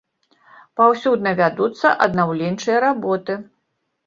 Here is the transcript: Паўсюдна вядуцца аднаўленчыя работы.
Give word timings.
Паўсюдна 0.79 1.33
вядуцца 1.41 1.93
аднаўленчыя 2.07 2.81
работы. 2.87 3.39